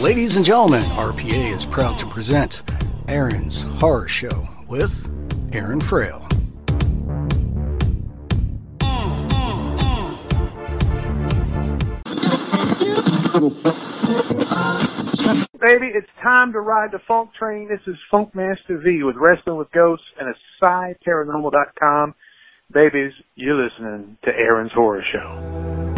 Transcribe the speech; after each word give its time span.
Ladies 0.00 0.36
and 0.36 0.46
gentlemen, 0.46 0.84
RPA 0.92 1.56
is 1.56 1.64
proud 1.64 1.98
to 1.98 2.06
present 2.06 2.62
Aaron's 3.08 3.62
Horror 3.62 4.06
Show 4.06 4.46
with 4.68 4.94
Aaron 5.52 5.80
Frail. 5.80 6.20
Baby, 15.60 15.90
it's 15.92 16.06
time 16.22 16.52
to 16.52 16.60
ride 16.60 16.92
the 16.92 17.00
funk 17.08 17.30
train. 17.36 17.68
This 17.68 17.80
is 17.88 17.96
Funkmaster 18.12 18.80
V 18.80 19.02
with 19.02 19.16
Wrestling 19.16 19.56
with 19.56 19.72
Ghosts 19.72 20.06
and 20.20 20.28
a 20.28 20.64
AsideParanormal.com. 20.64 22.14
Babies, 22.72 23.14
you're 23.34 23.60
listening 23.60 24.16
to 24.22 24.30
Aaron's 24.30 24.70
Horror 24.72 25.02
Show. 25.12 25.97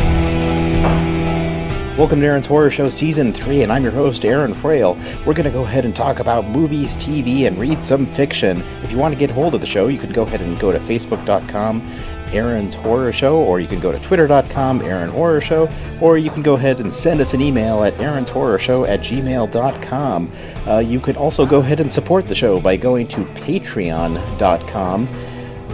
Welcome 1.99 2.21
to 2.21 2.27
Aaron's 2.27 2.47
Horror 2.47 2.71
Show 2.71 2.89
Season 2.89 3.31
3, 3.33 3.63
and 3.63 3.71
I'm 3.71 3.83
your 3.83 3.93
host, 3.93 4.25
Aaron 4.25 4.55
Frail. 4.55 4.95
We're 5.27 5.35
going 5.35 5.45
to 5.45 5.51
go 5.51 5.65
ahead 5.65 5.85
and 5.85 5.95
talk 5.95 6.19
about 6.19 6.47
movies, 6.47 6.97
TV, 6.97 7.47
and 7.47 7.59
read 7.59 7.85
some 7.85 8.07
fiction. 8.07 8.63
If 8.83 8.91
you 8.91 8.97
want 8.97 9.13
to 9.13 9.19
get 9.19 9.29
hold 9.29 9.55
of 9.55 9.61
the 9.61 9.67
show, 9.67 9.89
you 9.89 9.99
can 9.99 10.11
go 10.13 10.23
ahead 10.23 10.41
and 10.41 10.59
go 10.59 10.73
to 10.73 10.79
facebook.com, 10.79 11.83
Aaron's 12.33 12.73
Horror 12.73 13.13
Show, 13.13 13.37
or 13.39 13.61
you 13.61 13.69
can 13.69 13.81
go 13.81 13.93
to 13.93 13.99
twitter.com, 13.99 14.81
Aaron 14.81 15.11
Horror 15.11 15.43
Show, 15.43 15.69
or 16.01 16.17
you 16.17 16.31
can 16.31 16.43
go 16.43 16.55
ahead 16.55 16.81
and 16.81 16.91
send 16.91 17.21
us 17.21 17.35
an 17.35 17.43
email 17.43 17.83
at 17.85 17.93
Aaron's 18.01 18.31
Horror 18.31 18.59
Show 18.59 18.87
at 18.87 19.01
gmail.com. 19.01 20.33
Uh, 20.67 20.79
you 20.79 21.01
could 21.01 21.19
also 21.19 21.45
go 21.45 21.59
ahead 21.59 21.81
and 21.81 21.93
support 21.93 22.25
the 22.25 22.35
show 22.35 22.61
by 22.61 22.77
going 22.77 23.09
to 23.09 23.25
patreon.com 23.43 25.09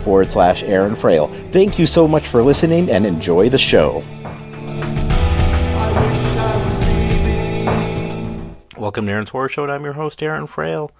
forward 0.02 0.32
slash 0.32 0.64
Aaron 0.64 0.96
Frail. 0.96 1.28
Thank 1.52 1.78
you 1.78 1.86
so 1.86 2.08
much 2.08 2.26
for 2.26 2.42
listening 2.42 2.90
and 2.90 3.06
enjoy 3.06 3.48
the 3.48 3.58
show. 3.58 4.02
Welcome 8.78 9.06
to 9.06 9.12
Aaron's 9.12 9.30
Horror 9.30 9.48
Show, 9.48 9.62
and 9.62 9.72
I'm 9.72 9.84
your 9.84 9.94
host, 9.94 10.22
Aaron 10.22 10.46
Frail. 10.46 10.90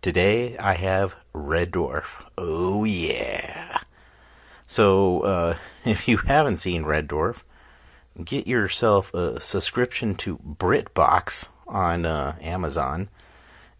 Today 0.00 0.58
I 0.58 0.74
have 0.74 1.14
Red 1.32 1.70
Dwarf. 1.70 2.24
Oh, 2.36 2.82
yeah. 2.82 3.78
So, 4.66 5.20
uh, 5.20 5.56
if 5.84 6.08
you 6.08 6.16
haven't 6.16 6.56
seen 6.56 6.84
Red 6.84 7.06
Dwarf, 7.06 7.44
get 8.24 8.48
yourself 8.48 9.14
a 9.14 9.38
subscription 9.38 10.16
to 10.16 10.38
BritBox 10.38 11.48
on 11.68 12.06
uh, 12.06 12.36
Amazon 12.40 13.08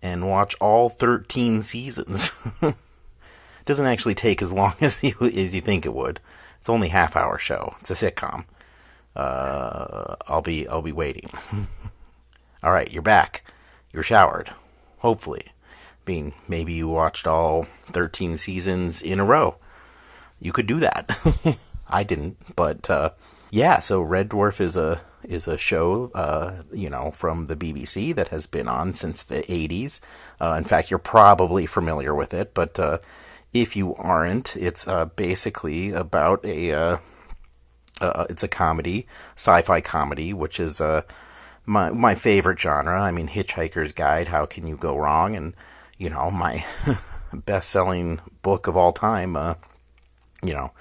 and 0.01 0.29
watch 0.29 0.55
all 0.61 0.89
13 0.89 1.63
seasons. 1.63 2.31
Doesn't 3.65 3.87
actually 3.87 4.15
take 4.15 4.41
as 4.41 4.53
long 4.53 4.75
as 4.81 5.03
you 5.03 5.17
as 5.21 5.53
you 5.53 5.61
think 5.61 5.85
it 5.85 5.95
would. 5.95 6.21
It's 6.61 6.71
only 6.71 6.91
a 6.91 6.93
half 6.93 7.17
hour 7.17 7.39
show. 7.39 7.75
It's 7.81 7.91
a 7.91 7.95
sitcom. 7.95 8.45
Uh, 9.17 10.15
I'll 10.29 10.43
be 10.43 10.69
I'll 10.69 10.81
be 10.81 10.93
waiting. 10.93 11.29
All 12.63 12.73
right, 12.73 12.91
you're 12.93 13.03
back. 13.03 13.45
You're 13.93 14.03
showered. 14.03 14.53
Hopefully, 14.99 15.47
I 16.07 16.11
mean, 16.11 16.33
maybe 16.49 16.73
you 16.73 16.89
watched 16.89 17.27
all 17.27 17.67
13 17.87 18.37
seasons 18.37 19.03
in 19.03 19.21
a 19.21 19.25
row. 19.25 19.57
You 20.41 20.53
could 20.53 20.67
do 20.67 20.81
that. 20.81 21.11
I 21.89 22.05
didn't, 22.05 22.57
but 22.57 22.89
uh, 22.89 23.11
yeah. 23.51 23.79
So 23.81 24.01
Red 24.01 24.31
Dwarf 24.31 24.61
is 24.61 24.77
a 24.77 25.01
is 25.25 25.47
a 25.47 25.59
show, 25.59 26.11
uh, 26.15 26.63
you 26.73 26.91
know, 26.91 27.11
from 27.11 27.47
the 27.47 27.57
BBC 27.57 28.15
that 28.15 28.29
has 28.29 28.47
been 28.47 28.69
on 28.69 28.93
since 28.93 29.23
the 29.23 29.43
80s. 29.43 30.01
Uh, 30.41 30.55
in 30.59 30.65
fact, 30.65 30.91
you're 30.91 30.99
probably 30.99 31.67
familiar 31.67 32.15
with 32.15 32.35
it, 32.35 32.55
but 32.55 32.79
uh, 32.81 32.99
if 33.53 33.77
you 33.77 33.95
aren't, 33.97 34.57
it's 34.57 34.89
uh, 34.89 35.05
basically 35.05 35.91
about 35.91 36.45
a 36.45 36.73
uh, 36.73 36.97
it's 38.29 38.43
a 38.43 38.49
comedy, 38.49 39.07
sci-fi 39.37 39.81
comedy, 39.81 40.33
which 40.33 40.59
is 40.59 40.81
uh, 40.81 41.03
my 41.67 41.91
my 41.91 42.15
favorite 42.15 42.59
genre. 42.59 43.01
I 43.01 43.11
mean, 43.11 43.29
Hitchhiker's 43.29 43.93
Guide. 43.93 44.29
How 44.29 44.47
can 44.47 44.67
you 44.67 44.77
go 44.77 44.97
wrong? 44.97 45.37
And 45.37 45.55
you 45.97 46.11
know, 46.11 46.31
my 46.31 46.65
best-selling 47.33 48.21
book 48.43 48.67
of 48.67 48.77
all 48.77 48.93
time. 48.93 49.37
Uh, 49.37 49.55
you 50.43 50.53
know, 50.53 50.73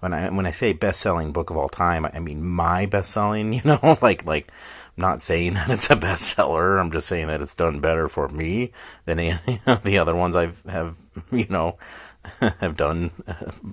when 0.00 0.14
I 0.14 0.30
when 0.30 0.46
I 0.46 0.50
say 0.50 0.72
best-selling 0.72 1.32
book 1.32 1.50
of 1.50 1.56
all 1.56 1.68
time, 1.68 2.06
I 2.12 2.18
mean 2.18 2.44
my 2.44 2.86
best-selling. 2.86 3.52
You 3.52 3.62
know, 3.64 3.98
like 4.02 4.24
like. 4.24 4.50
I'm 4.94 5.00
not 5.00 5.22
saying 5.22 5.54
that 5.54 5.70
it's 5.70 5.88
a 5.88 5.96
bestseller. 5.96 6.78
I'm 6.78 6.92
just 6.92 7.08
saying 7.08 7.28
that 7.28 7.40
it's 7.40 7.54
done 7.54 7.80
better 7.80 8.10
for 8.10 8.28
me 8.28 8.72
than 9.06 9.18
any 9.18 9.60
of 9.66 9.82
the 9.82 9.96
other 9.96 10.14
ones 10.14 10.36
I've 10.36 10.62
have 10.68 10.96
you 11.30 11.46
know 11.48 11.78
have 12.60 12.76
done 12.76 13.10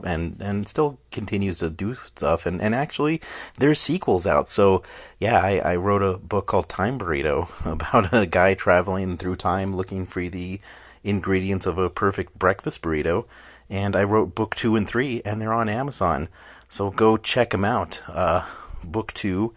and 0.03 0.37
and 0.41 0.67
still 0.67 0.99
continues 1.11 1.59
to 1.59 1.69
do 1.69 1.93
stuff. 1.93 2.45
And, 2.45 2.61
and 2.61 2.73
actually 2.73 3.21
there's 3.57 3.79
sequels 3.79 4.25
out. 4.25 4.49
So 4.49 4.83
yeah 5.19 5.39
I, 5.39 5.59
I 5.59 5.75
wrote 5.75 6.01
a 6.01 6.17
book 6.17 6.47
called 6.47 6.69
time 6.69 6.97
burrito 6.97 7.49
about 7.71 8.13
a 8.13 8.25
guy 8.25 8.53
traveling 8.53 9.17
through 9.17 9.35
time 9.35 9.75
looking 9.75 10.05
for 10.05 10.27
the 10.27 10.59
ingredients 11.03 11.65
of 11.65 11.77
a 11.77 11.89
perfect 11.89 12.37
breakfast 12.37 12.81
burrito. 12.81 13.25
And 13.69 13.95
i 13.95 14.03
wrote 14.03 14.35
book 14.35 14.55
two 14.55 14.75
and 14.75 14.87
three 14.87 15.21
and 15.23 15.41
they're 15.41 15.53
on 15.53 15.69
amazon. 15.69 16.27
So 16.69 16.91
go 16.91 17.17
check 17.17 17.51
them 17.51 17.65
out. 17.65 18.01
Uh, 18.07 18.47
book 18.83 19.13
two 19.13 19.53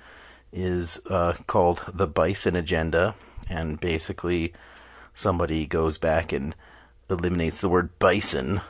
is 0.52 1.00
uh, 1.08 1.34
called 1.46 1.82
the 1.92 2.06
bison 2.06 2.56
agenda. 2.56 3.14
And 3.50 3.80
basically 3.80 4.52
somebody 5.14 5.66
goes 5.66 5.98
back 5.98 6.32
and 6.32 6.54
eliminates 7.10 7.60
the 7.60 7.68
word 7.68 7.98
bison 7.98 8.60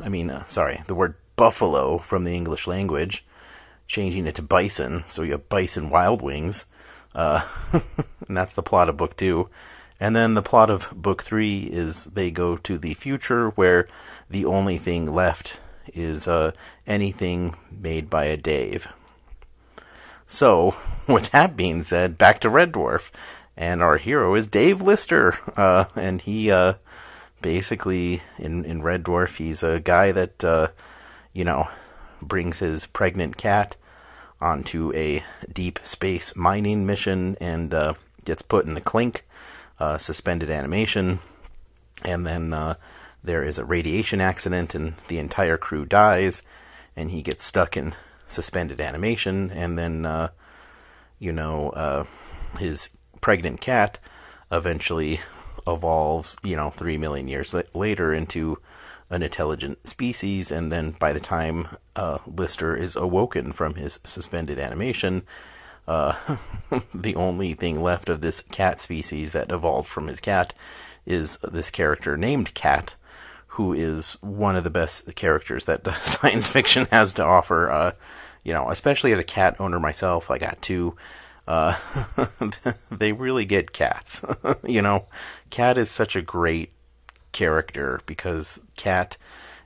I 0.00 0.08
mean, 0.08 0.30
uh, 0.30 0.44
sorry, 0.46 0.80
the 0.86 0.94
word 0.94 1.14
buffalo 1.36 1.98
from 1.98 2.24
the 2.24 2.34
English 2.34 2.66
language, 2.66 3.24
changing 3.86 4.26
it 4.26 4.34
to 4.36 4.42
bison, 4.42 5.02
so 5.04 5.22
you 5.22 5.32
have 5.32 5.48
bison 5.48 5.90
wild 5.90 6.22
wings. 6.22 6.66
Uh, 7.14 7.46
and 8.28 8.36
that's 8.36 8.54
the 8.54 8.62
plot 8.62 8.88
of 8.88 8.96
book 8.96 9.16
two. 9.16 9.48
And 10.00 10.16
then 10.16 10.34
the 10.34 10.42
plot 10.42 10.70
of 10.70 10.92
book 10.96 11.22
three 11.22 11.60
is 11.60 12.06
they 12.06 12.30
go 12.30 12.56
to 12.56 12.78
the 12.78 12.94
future 12.94 13.50
where 13.50 13.86
the 14.28 14.44
only 14.44 14.78
thing 14.78 15.12
left 15.12 15.60
is 15.94 16.26
uh, 16.26 16.52
anything 16.86 17.56
made 17.70 18.10
by 18.10 18.24
a 18.24 18.36
Dave. 18.36 18.92
So, 20.26 20.74
with 21.08 21.30
that 21.30 21.56
being 21.56 21.82
said, 21.82 22.18
back 22.18 22.40
to 22.40 22.50
Red 22.50 22.72
Dwarf. 22.72 23.10
And 23.56 23.82
our 23.82 23.98
hero 23.98 24.34
is 24.34 24.48
Dave 24.48 24.80
Lister. 24.80 25.36
Uh, 25.56 25.84
and 25.94 26.20
he 26.22 26.50
uh, 26.50 26.74
basically 27.42 28.22
in 28.38 28.64
in 28.64 28.82
Red 28.82 29.02
Dwarf, 29.02 29.36
he's 29.36 29.62
a 29.62 29.80
guy 29.80 30.12
that 30.12 30.42
uh, 30.44 30.68
you 31.32 31.44
know 31.44 31.68
brings 32.22 32.60
his 32.60 32.86
pregnant 32.86 33.36
cat 33.36 33.76
onto 34.40 34.92
a 34.94 35.22
deep 35.52 35.78
space 35.82 36.34
mining 36.34 36.86
mission 36.86 37.36
and 37.40 37.74
uh, 37.74 37.94
gets 38.24 38.42
put 38.42 38.64
in 38.64 38.74
the 38.74 38.80
clink, 38.80 39.24
uh, 39.78 39.98
suspended 39.98 40.50
animation, 40.50 41.18
and 42.04 42.26
then 42.26 42.52
uh, 42.52 42.74
there 43.22 43.42
is 43.42 43.58
a 43.58 43.64
radiation 43.64 44.20
accident 44.20 44.74
and 44.74 44.94
the 45.08 45.18
entire 45.18 45.56
crew 45.56 45.84
dies, 45.84 46.42
and 46.96 47.10
he 47.10 47.22
gets 47.22 47.44
stuck 47.44 47.76
in 47.76 47.94
suspended 48.26 48.80
animation, 48.80 49.50
and 49.50 49.78
then 49.78 50.06
uh, 50.06 50.28
you 51.18 51.32
know 51.32 51.70
uh, 51.70 52.04
his 52.58 52.90
pregnant 53.20 53.60
cat 53.60 53.98
eventually 54.50 55.20
evolves, 55.66 56.36
you 56.42 56.56
know, 56.56 56.70
three 56.70 56.96
million 56.96 57.28
years 57.28 57.54
later 57.74 58.12
into 58.12 58.58
an 59.10 59.22
intelligent 59.22 59.86
species, 59.86 60.50
and 60.50 60.72
then 60.72 60.92
by 60.98 61.12
the 61.12 61.20
time 61.20 61.68
uh, 61.96 62.18
Lister 62.26 62.74
is 62.74 62.96
awoken 62.96 63.52
from 63.52 63.74
his 63.74 64.00
suspended 64.04 64.58
animation, 64.58 65.22
uh, 65.86 66.14
the 66.94 67.14
only 67.14 67.52
thing 67.52 67.82
left 67.82 68.08
of 68.08 68.20
this 68.20 68.42
cat 68.42 68.80
species 68.80 69.32
that 69.32 69.50
evolved 69.50 69.88
from 69.88 70.06
his 70.06 70.20
cat 70.20 70.54
is 71.04 71.36
this 71.38 71.70
character 71.70 72.16
named 72.16 72.54
Cat, 72.54 72.96
who 73.48 73.72
is 73.72 74.16
one 74.22 74.56
of 74.56 74.64
the 74.64 74.70
best 74.70 75.14
characters 75.14 75.66
that 75.66 75.86
science 75.96 76.50
fiction 76.50 76.86
has 76.90 77.12
to 77.12 77.24
offer. 77.24 77.70
Uh, 77.70 77.92
you 78.44 78.52
know, 78.52 78.70
especially 78.70 79.12
as 79.12 79.18
a 79.18 79.24
cat 79.24 79.56
owner 79.60 79.78
myself, 79.78 80.30
I 80.30 80.38
got 80.38 80.62
two 80.62 80.96
uh, 81.46 81.76
they 82.90 83.12
really 83.12 83.44
get 83.44 83.72
cats. 83.72 84.24
you 84.64 84.80
know, 84.80 85.06
Cat 85.52 85.78
is 85.78 85.90
such 85.90 86.16
a 86.16 86.22
great 86.22 86.72
character 87.30 88.00
because 88.06 88.58
Cat 88.76 89.16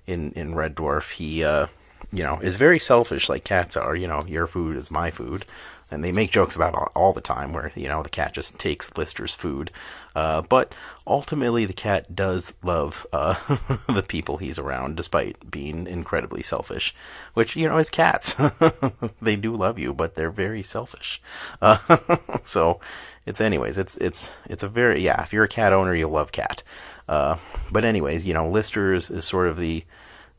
in 0.06 0.33
in 0.33 0.55
Red 0.55 0.75
Dwarf 0.75 1.12
he 1.12 1.43
uh, 1.43 1.69
you 2.12 2.23
know, 2.23 2.38
is 2.41 2.56
very 2.56 2.79
selfish 2.79 3.29
like 3.29 3.44
cats 3.44 3.77
are. 3.77 3.94
You 3.94 4.09
know, 4.09 4.25
your 4.27 4.47
food 4.47 4.77
is 4.77 4.91
my 4.91 5.11
food. 5.11 5.44
And 5.88 6.03
they 6.03 6.11
make 6.11 6.33
jokes 6.33 6.56
about 6.56 6.75
all, 6.75 6.91
all 6.97 7.12
the 7.12 7.21
time 7.21 7.53
where, 7.53 7.71
you 7.77 7.87
know, 7.87 8.03
the 8.03 8.09
cat 8.09 8.35
just 8.35 8.59
takes 8.59 8.97
Lister's 8.97 9.35
food. 9.35 9.71
Uh, 10.17 10.43
but 10.43 10.75
ultimately, 11.06 11.65
the 11.65 11.73
cat 11.73 12.17
does 12.17 12.55
love 12.65 13.06
uh, 13.12 13.35
the 13.88 14.05
people 14.06 14.38
he's 14.38 14.59
around, 14.59 14.97
despite 14.97 15.49
being 15.49 15.87
incredibly 15.87 16.43
selfish. 16.43 16.93
Which, 17.35 17.55
you 17.55 17.69
know, 17.69 17.79
is 17.79 17.91
cats. 17.91 18.35
they 19.23 19.37
do 19.37 19.55
love 19.55 19.79
you, 19.79 19.94
but 19.94 20.17
they're 20.17 20.31
very 20.31 20.65
selfish. 20.65 21.23
Uh, 21.62 21.99
so, 22.44 22.81
it's 23.25 23.41
anyways, 23.41 23.79
it's, 23.79 23.97
it's, 23.99 24.33
it's 24.50 24.65
a 24.65 24.69
very, 24.69 25.05
yeah, 25.05 25.23
if 25.23 25.33
you're 25.33 25.44
a 25.44 25.49
cat 25.49 25.73
owner, 25.73 25.94
you'll 25.94 26.11
love 26.11 26.33
cat. 26.33 26.65
Uh, 27.09 27.37
but 27.71 27.85
anyways, 27.85 28.27
you 28.27 28.35
know, 28.35 28.50
Lister 28.50 28.93
is, 28.93 29.09
is 29.09 29.25
sort 29.25 29.47
of 29.47 29.56
the, 29.56 29.85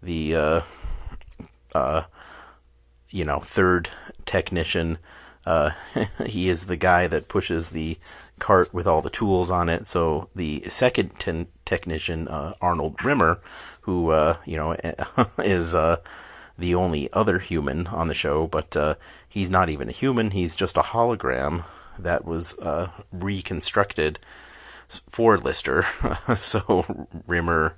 the, 0.04 0.36
uh, 0.36 0.62
uh, 1.74 2.04
you 3.12 3.24
know, 3.24 3.40
third 3.40 3.90
technician. 4.26 4.98
Uh, 5.48 5.72
he 6.26 6.50
is 6.50 6.66
the 6.66 6.76
guy 6.76 7.08
that 7.08 7.30
pushes 7.30 7.70
the 7.70 7.98
cart 8.38 8.74
with 8.74 8.86
all 8.86 9.02
the 9.02 9.10
tools 9.10 9.50
on 9.50 9.70
it. 9.70 9.88
So 9.88 10.28
the 10.36 10.64
second 10.68 11.18
ten- 11.20 11.48
technician, 11.64 12.28
uh, 12.28 12.54
Arnold 12.60 13.04
Rimmer, 13.04 13.40
who 13.82 14.12
uh, 14.12 14.38
you 14.46 14.58
know 14.58 14.76
is 15.40 15.74
uh, 15.74 15.98
the 16.58 16.76
only 16.76 17.12
other 17.14 17.40
human 17.40 17.88
on 17.88 18.10
the 18.10 18.14
show, 18.14 18.46
but 18.46 18.76
uh, 18.76 18.96
he's 19.28 19.50
not 19.50 19.70
even 19.70 19.88
a 19.88 19.94
human. 19.94 20.32
He's 20.32 20.54
just 20.56 20.76
a 20.76 20.82
hologram 20.82 21.64
that 21.98 22.26
was 22.26 22.60
uh, 22.60 22.92
reconstructed 23.14 24.20
for 25.08 25.38
Lister. 25.38 25.86
so 26.42 27.08
Rimmer, 27.26 27.76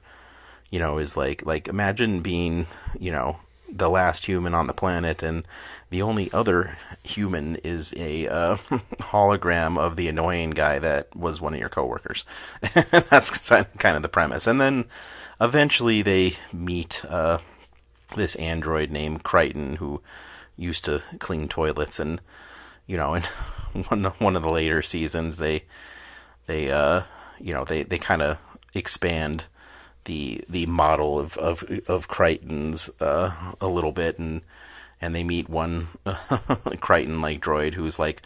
you 0.71 0.80
know, 0.80 0.98
is 0.98 1.16
like 1.16 1.45
like 1.45 1.68
imagine 1.68 2.21
being 2.21 2.66
you 3.00 3.12
know 3.12 3.38
the 3.71 3.89
last 3.89 4.25
human 4.25 4.56
on 4.56 4.66
the 4.66 4.74
planet, 4.74 5.21
and 5.21 5.44
the 5.89 6.01
only 6.01 6.31
other 6.31 6.77
human 7.03 7.56
is 7.57 7.94
a 7.97 8.27
uh, 8.27 8.56
hologram 9.00 9.77
of 9.77 9.95
the 9.95 10.07
annoying 10.07 10.51
guy 10.51 10.80
that 10.80 11.15
was 11.15 11.41
one 11.41 11.53
of 11.53 11.59
your 11.59 11.69
coworkers. 11.69 12.25
That's 12.91 13.50
kind 13.50 13.95
of 13.95 14.01
the 14.01 14.09
premise. 14.09 14.45
And 14.47 14.62
then 14.62 14.86
eventually 15.41 16.01
they 16.01 16.38
meet 16.53 17.03
uh, 17.06 17.39
this 18.15 18.36
android 18.36 18.91
named 18.91 19.24
Kryten 19.24 19.77
who 19.77 20.01
used 20.57 20.86
to 20.86 21.01
clean 21.19 21.47
toilets, 21.47 22.00
and 22.00 22.19
you 22.85 22.97
know, 22.97 23.15
in 23.15 23.24
one 23.88 24.03
one 24.19 24.35
of 24.35 24.44
the 24.44 24.51
later 24.51 24.81
seasons, 24.81 25.38
they 25.38 25.63
they 26.47 26.69
uh, 26.69 27.03
you 27.39 27.53
know 27.53 27.65
they 27.65 27.83
they 27.83 27.97
kind 27.97 28.21
of 28.21 28.38
expand 28.74 29.45
the 30.06 30.44
the 30.50 30.65
model 30.65 31.19
of 31.19 31.38
of, 31.38 31.63
of 31.88 32.07
Kryten's 32.07 32.89
uh, 33.01 33.31
a 33.62 33.68
little 33.68 33.92
bit, 33.92 34.19
and 34.19 34.42
and 35.01 35.16
they 35.16 35.24
meet 35.24 35.50
one 35.50 35.88
Kryten 36.06 37.22
like 37.22 37.42
droid 37.42 37.74
who's 37.74 38.00
like, 38.00 38.22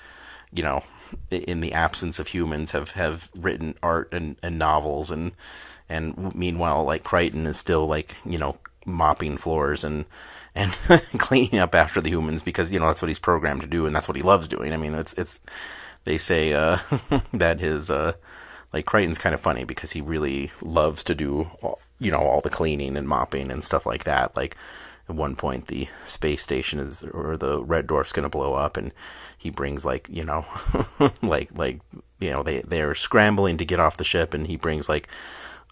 you 0.52 0.64
know, 0.64 0.84
in 1.30 1.62
the 1.62 1.74
absence 1.74 2.20
of 2.20 2.28
humans, 2.28 2.72
have 2.72 2.92
have 2.92 3.30
written 3.36 3.76
art 3.84 4.10
and, 4.12 4.36
and 4.42 4.58
novels, 4.58 5.12
and 5.12 5.34
and 5.90 6.34
meanwhile, 6.36 6.84
like 6.84 7.04
Kryten 7.04 7.46
is 7.46 7.58
still 7.58 7.86
like 7.86 8.16
you 8.26 8.38
know 8.38 8.58
mopping 8.86 9.38
floors 9.38 9.84
and 9.84 10.06
and 10.56 10.72
cleaning 11.18 11.60
up 11.60 11.74
after 11.76 12.02
the 12.02 12.10
humans 12.10 12.44
because 12.44 12.72
you 12.72 12.80
know 12.80 12.88
that's 12.88 13.02
what 13.02 13.10
he's 13.10 13.20
programmed 13.20 13.62
to 13.62 13.68
do 13.68 13.86
and 13.86 13.96
that's 13.96 14.08
what 14.08 14.18
he 14.18 14.24
loves 14.24 14.48
doing. 14.48 14.74
I 14.74 14.78
mean, 14.78 14.94
it's 14.94 15.14
it's 15.14 15.42
they 16.04 16.18
say 16.18 16.54
uh, 16.54 16.80
that 17.34 17.60
his 17.60 17.90
uh, 17.90 18.14
like 18.72 18.86
Kryten's 18.86 19.18
kind 19.18 19.36
of 19.36 19.42
funny 19.42 19.64
because 19.64 19.92
he 19.92 20.02
really 20.02 20.52
loves 20.62 21.04
to 21.06 21.16
do, 21.16 21.52
you 22.00 22.12
know, 22.12 22.20
all 22.20 22.42
the 22.42 22.50
cleaning 22.50 22.98
and 22.98 23.08
mopping 23.08 23.52
and 23.52 23.64
stuff 23.64 23.86
like 23.86 24.04
that. 24.04 24.36
Like 24.36 24.58
at 25.10 25.16
one 25.16 25.36
point, 25.36 25.68
the 25.68 25.88
space 26.06 26.44
station 26.44 26.80
is 26.80 27.04
or 27.04 27.36
the 27.36 27.62
red 27.62 27.88
dwarf's 27.88 28.14
going 28.14 28.24
to 28.24 28.30
blow 28.30 28.54
up, 28.54 28.78
and 28.78 28.92
he 29.38 29.50
brings 29.50 29.84
like 29.86 30.08
you 30.10 30.24
know, 30.24 30.46
like 31.22 31.50
like 31.58 31.82
you 32.20 32.32
know 32.32 32.44
they 32.44 32.62
they're 32.62 32.96
scrambling 32.96 33.58
to 33.58 33.66
get 33.66 33.80
off 33.80 33.98
the 33.98 34.04
ship, 34.04 34.34
and 34.34 34.48
he 34.48 34.56
brings 34.56 34.88
like 34.88 35.08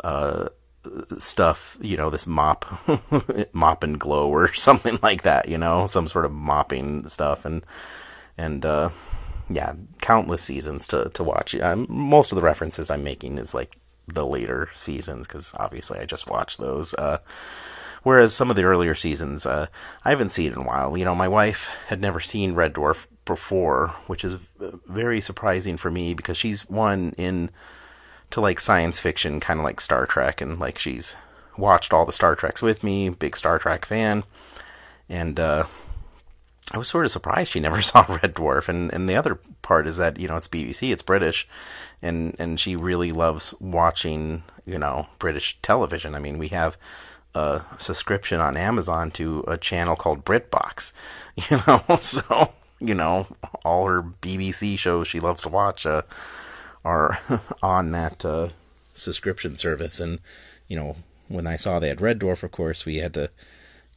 uh 0.04 0.50
stuff, 1.18 1.78
you 1.80 1.96
know, 1.96 2.10
this 2.10 2.26
mop, 2.26 2.66
mop 3.54 3.84
and 3.84 4.00
glow 4.00 4.28
or 4.28 4.52
something 4.54 4.98
like 5.02 5.22
that, 5.24 5.48
you 5.48 5.58
know, 5.58 5.88
some 5.88 6.08
sort 6.08 6.26
of 6.26 6.32
mopping 6.32 7.08
stuff, 7.08 7.46
and 7.46 7.66
and 8.38 8.66
uh 8.66 8.90
yeah, 9.50 9.74
countless 10.02 10.42
seasons 10.42 10.88
to 10.88 11.10
to 11.14 11.24
watch. 11.24 11.56
Um, 11.56 11.86
most 11.90 12.32
of 12.32 12.36
the 12.36 12.42
references 12.42 12.90
I'm 12.90 13.04
making 13.04 13.38
is 13.38 13.54
like 13.54 13.78
the 14.08 14.26
later 14.26 14.70
seasons 14.76 15.28
because 15.28 15.54
obviously 15.58 16.00
I 16.00 16.06
just 16.06 16.30
watched 16.30 16.58
those. 16.58 16.94
Uh, 16.96 17.20
whereas 18.04 18.34
some 18.34 18.50
of 18.50 18.56
the 18.56 18.64
earlier 18.64 18.96
seasons, 18.96 19.46
uh, 19.46 19.68
I 20.04 20.10
haven't 20.10 20.30
seen 20.30 20.54
in 20.54 20.60
a 20.60 20.64
while. 20.64 20.98
You 20.98 21.06
know, 21.06 21.16
my 21.16 21.28
wife 21.28 21.70
had 21.88 22.02
never 22.02 22.20
seen 22.20 22.56
Red 22.56 22.74
Dwarf 22.74 23.06
before, 23.26 23.90
which 24.08 24.24
is 24.24 24.38
very 24.88 25.22
surprising 25.22 25.78
for 25.78 25.92
me 25.92 26.14
because 26.14 26.38
she's 26.38 26.70
one 26.70 27.14
in 27.18 27.50
to 28.32 28.42
like 28.42 28.60
science 28.60 29.00
fiction, 29.00 29.40
kind 29.40 29.60
of 29.60 29.64
like 29.64 29.82
Star 29.82 30.06
Trek, 30.06 30.42
and 30.42 30.60
like 30.60 30.80
she's 30.80 31.16
watched 31.58 31.94
all 31.94 32.06
the 32.06 32.14
Star 32.14 32.36
Treks 32.36 32.62
with 32.62 32.84
me, 32.84 33.10
big 33.10 33.36
Star 33.36 33.60
Trek 33.60 33.86
fan, 33.86 34.24
and 35.10 35.40
uh, 35.40 35.66
I 36.72 36.78
was 36.78 36.88
sort 36.88 37.06
of 37.06 37.12
surprised 37.12 37.52
she 37.52 37.60
never 37.62 37.82
saw 37.82 38.06
Red 38.08 38.34
Dwarf, 38.34 38.68
and 38.68 38.92
and 38.94 39.08
the 39.08 39.16
other 39.16 39.40
part 39.62 39.88
is 39.88 39.98
that 39.98 40.20
you 40.20 40.28
know 40.28 40.38
it's 40.38 40.48
BBC, 40.48 40.92
it's 40.92 41.04
British, 41.04 41.48
and 42.02 42.36
and 42.40 42.60
she 42.60 42.76
really 42.76 43.12
loves 43.12 43.54
watching 43.60 44.44
you 44.66 44.80
know 44.80 45.08
British 45.20 45.60
television. 45.62 46.16
I 46.16 46.20
mean, 46.20 46.38
we 46.38 46.48
have 46.50 46.78
a 47.34 47.62
subscription 47.78 48.40
on 48.40 48.58
Amazon 48.58 49.12
to 49.12 49.44
a 49.48 49.58
channel 49.58 49.96
called 49.96 50.26
BritBox, 50.26 50.94
you 51.50 51.62
know, 51.68 51.98
so 52.02 52.54
you 52.80 52.96
know 52.96 53.28
all 53.64 53.88
her 53.88 54.02
BBC 54.02 54.78
shows 54.78 55.08
she 55.08 55.20
loves 55.20 55.44
to 55.44 55.50
watch 55.50 55.86
uh, 55.86 56.02
are 56.84 57.20
on 57.64 57.92
that 57.92 58.26
uh, 58.26 58.50
subscription 58.94 59.56
service, 59.56 60.00
and 60.00 60.20
you 60.68 60.76
know 60.76 60.98
when 61.28 61.48
I 61.48 61.56
saw 61.56 61.80
they 61.80 61.90
had 61.90 62.02
Red 62.02 62.20
Dwarf, 62.20 62.44
of 62.44 62.52
course, 62.52 62.86
we 62.86 62.98
had 62.98 63.14
to 63.14 63.30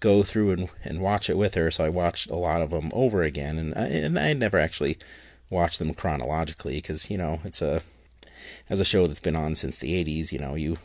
go 0.00 0.22
through 0.22 0.50
and, 0.50 0.68
and 0.84 1.00
watch 1.00 1.28
it 1.28 1.36
with 1.36 1.54
her. 1.54 1.70
So 1.70 1.84
I 1.84 1.88
watched 1.88 2.30
a 2.30 2.36
lot 2.36 2.62
of 2.62 2.70
them 2.70 2.90
over 2.92 3.22
again, 3.22 3.58
and 3.58 3.74
I, 3.74 3.86
and 3.86 4.18
I 4.18 4.32
never 4.32 4.58
actually 4.58 4.98
watched 5.50 5.78
them 5.78 5.94
chronologically 5.94 6.76
because 6.76 7.10
you 7.10 7.18
know 7.18 7.40
it's 7.44 7.62
a 7.62 7.82
as 8.68 8.80
a 8.80 8.84
show 8.84 9.06
that's 9.06 9.20
been 9.20 9.36
on 9.36 9.56
since 9.56 9.78
the 9.78 10.04
'80s. 10.04 10.30
You 10.30 10.38
know 10.38 10.54
you 10.54 10.76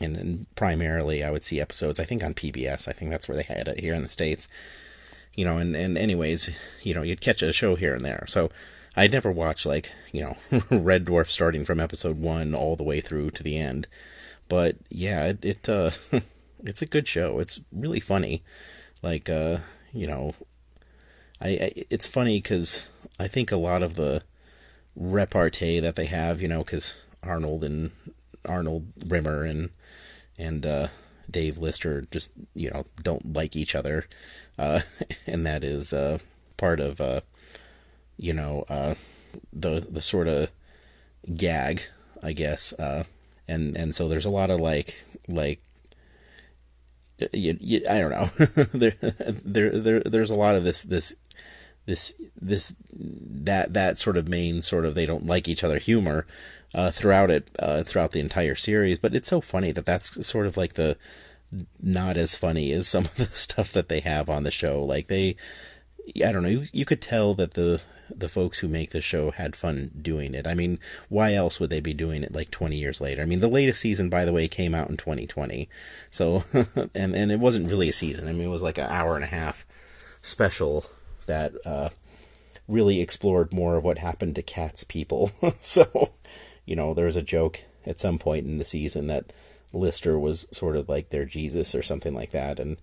and, 0.00 0.46
primarily 0.54 1.22
I 1.22 1.30
would 1.30 1.44
see 1.44 1.60
episodes 1.60 2.00
I 2.00 2.04
think 2.04 2.22
on 2.22 2.34
PBS. 2.34 2.88
I 2.88 2.92
think 2.92 3.10
that's 3.10 3.28
where 3.28 3.36
they 3.36 3.42
had 3.42 3.68
it 3.68 3.80
here 3.80 3.94
in 3.94 4.02
the 4.02 4.08
states. 4.08 4.48
You 5.34 5.44
know, 5.44 5.58
and 5.58 5.76
and 5.76 5.96
anyways, 5.96 6.56
you 6.82 6.94
know 6.94 7.02
you'd 7.02 7.20
catch 7.20 7.42
a 7.42 7.52
show 7.52 7.76
here 7.76 7.94
and 7.94 8.04
there. 8.04 8.24
So 8.28 8.50
I'd 8.96 9.12
never 9.12 9.30
watched 9.30 9.66
like 9.66 9.92
you 10.12 10.22
know 10.22 10.36
Red 10.70 11.04
Dwarf 11.04 11.30
starting 11.30 11.64
from 11.64 11.80
episode 11.80 12.18
one 12.18 12.54
all 12.54 12.76
the 12.76 12.82
way 12.82 13.00
through 13.00 13.30
to 13.32 13.42
the 13.42 13.58
end. 13.58 13.86
But 14.48 14.76
yeah, 14.88 15.26
it, 15.26 15.44
it 15.44 15.68
uh, 15.68 15.90
it's 16.64 16.82
a 16.82 16.86
good 16.86 17.06
show. 17.06 17.38
It's 17.38 17.60
really 17.72 18.00
funny. 18.00 18.42
Like 19.02 19.28
uh, 19.28 19.58
you 19.92 20.06
know, 20.06 20.34
I, 21.40 21.48
I 21.48 21.84
it's 21.90 22.08
funny 22.08 22.38
because 22.38 22.88
I 23.20 23.28
think 23.28 23.52
a 23.52 23.56
lot 23.56 23.82
of 23.82 23.94
the 23.94 24.22
repartee 24.96 25.80
that 25.80 25.94
they 25.94 26.06
have, 26.06 26.42
you 26.42 26.48
know, 26.48 26.64
because 26.64 26.94
Arnold 27.22 27.64
and 27.64 27.92
Arnold 28.44 28.86
Rimmer 29.06 29.44
and 29.44 29.70
and 30.38 30.64
uh, 30.64 30.88
Dave 31.30 31.58
Lister 31.58 32.06
just 32.10 32.32
you 32.54 32.70
know 32.70 32.84
don't 33.02 33.34
like 33.34 33.56
each 33.56 33.74
other, 33.74 34.06
uh, 34.58 34.80
and 35.26 35.46
that 35.46 35.64
is 35.64 35.92
uh, 35.92 36.18
part 36.56 36.80
of 36.80 37.00
uh, 37.00 37.20
you 38.16 38.32
know 38.32 38.64
uh, 38.68 38.94
the 39.52 39.80
the 39.80 40.02
sort 40.02 40.28
of 40.28 40.50
gag, 41.34 41.82
I 42.22 42.32
guess, 42.32 42.72
uh, 42.74 43.04
and 43.46 43.76
and 43.76 43.94
so 43.94 44.08
there's 44.08 44.26
a 44.26 44.30
lot 44.30 44.50
of 44.50 44.60
like 44.60 45.04
like 45.26 45.60
you, 47.32 47.56
you, 47.60 47.82
I 47.88 48.00
don't 48.00 48.10
know. 48.10 48.26
there, 48.72 48.96
there, 49.44 49.70
there, 49.70 50.00
there's 50.00 50.30
a 50.30 50.38
lot 50.38 50.54
of 50.54 50.64
this, 50.64 50.82
this, 50.82 51.14
this, 51.86 52.14
this, 52.40 52.76
that, 52.92 53.72
that 53.72 53.98
sort 53.98 54.16
of 54.16 54.28
main 54.28 54.62
sort 54.62 54.84
of 54.84 54.94
they 54.94 55.06
don't 55.06 55.26
like 55.26 55.48
each 55.48 55.64
other 55.64 55.78
humor 55.78 56.26
uh, 56.74 56.90
throughout 56.90 57.30
it, 57.30 57.50
uh, 57.58 57.82
throughout 57.82 58.12
the 58.12 58.20
entire 58.20 58.54
series. 58.54 58.98
But 58.98 59.14
it's 59.14 59.28
so 59.28 59.40
funny 59.40 59.72
that 59.72 59.86
that's 59.86 60.26
sort 60.26 60.46
of 60.46 60.56
like 60.56 60.74
the 60.74 60.96
not 61.80 62.16
as 62.16 62.36
funny 62.36 62.72
as 62.72 62.88
some 62.88 63.04
of 63.04 63.14
the 63.16 63.24
stuff 63.26 63.72
that 63.72 63.88
they 63.88 64.00
have 64.00 64.28
on 64.28 64.44
the 64.44 64.50
show. 64.50 64.82
Like 64.82 65.06
they, 65.08 65.36
I 66.24 66.32
don't 66.32 66.42
know, 66.42 66.48
you, 66.48 66.68
you 66.72 66.84
could 66.84 67.02
tell 67.02 67.34
that 67.34 67.54
the 67.54 67.80
the 68.14 68.28
folks 68.28 68.60
who 68.60 68.68
make 68.68 68.90
the 68.90 69.00
show 69.00 69.30
had 69.30 69.54
fun 69.54 69.90
doing 70.00 70.34
it. 70.34 70.46
I 70.46 70.54
mean, 70.54 70.78
why 71.08 71.34
else 71.34 71.60
would 71.60 71.70
they 71.70 71.80
be 71.80 71.92
doing 71.92 72.22
it 72.22 72.32
like 72.32 72.50
20 72.50 72.76
years 72.76 73.00
later? 73.00 73.22
I 73.22 73.26
mean, 73.26 73.40
the 73.40 73.48
latest 73.48 73.80
season, 73.80 74.08
by 74.08 74.24
the 74.24 74.32
way, 74.32 74.48
came 74.48 74.74
out 74.74 74.88
in 74.88 74.96
2020. 74.96 75.68
So, 76.10 76.42
and, 76.94 77.14
and 77.14 77.30
it 77.30 77.38
wasn't 77.38 77.68
really 77.68 77.88
a 77.90 77.92
season. 77.92 78.28
I 78.28 78.32
mean, 78.32 78.46
it 78.46 78.50
was 78.50 78.62
like 78.62 78.78
an 78.78 78.88
hour 78.88 79.14
and 79.14 79.24
a 79.24 79.28
half 79.28 79.66
special 80.22 80.86
that, 81.26 81.52
uh, 81.64 81.90
really 82.66 83.00
explored 83.00 83.52
more 83.52 83.76
of 83.76 83.84
what 83.84 83.98
happened 83.98 84.34
to 84.34 84.42
cats 84.42 84.84
people. 84.84 85.30
so, 85.60 86.12
you 86.68 86.76
know, 86.76 86.92
there 86.92 87.06
was 87.06 87.16
a 87.16 87.22
joke 87.22 87.60
at 87.86 87.98
some 87.98 88.18
point 88.18 88.44
in 88.44 88.58
the 88.58 88.64
season 88.64 89.06
that 89.06 89.32
Lister 89.72 90.18
was 90.18 90.46
sort 90.52 90.76
of 90.76 90.86
like 90.86 91.08
their 91.08 91.24
Jesus 91.24 91.74
or 91.74 91.82
something 91.82 92.14
like 92.14 92.30
that. 92.32 92.60
And, 92.60 92.76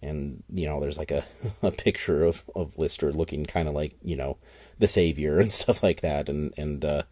and 0.00 0.42
you 0.52 0.66
know 0.66 0.80
there's 0.80 0.98
like 0.98 1.10
a, 1.10 1.24
a 1.62 1.70
picture 1.70 2.24
of, 2.24 2.42
of 2.54 2.78
Lister 2.78 3.12
looking 3.12 3.44
kind 3.44 3.68
of 3.68 3.74
like 3.74 3.94
you 4.02 4.16
know 4.16 4.38
the 4.78 4.88
savior 4.88 5.38
and 5.38 5.52
stuff 5.60 5.82
like 5.82 6.00
that. 6.00 6.30
And 6.30 6.54
and 6.56 6.82
uh, 6.82 7.02